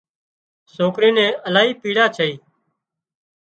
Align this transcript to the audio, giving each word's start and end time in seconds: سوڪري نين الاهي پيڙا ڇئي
سوڪري 0.75 1.09
نين 1.17 1.31
الاهي 1.47 1.71
پيڙا 1.81 2.05
ڇئي 2.15 2.33